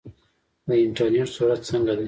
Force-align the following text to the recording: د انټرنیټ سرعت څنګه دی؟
د 0.67 0.69
انټرنیټ 0.85 1.27
سرعت 1.35 1.61
څنګه 1.69 1.93
دی؟ 1.95 1.99